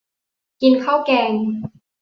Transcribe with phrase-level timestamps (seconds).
[0.61, 1.31] กินข้าวแกง